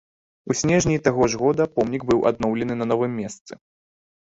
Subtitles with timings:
[0.53, 3.63] У снежні таго ж года помнік быў адноўлены на новым месцы.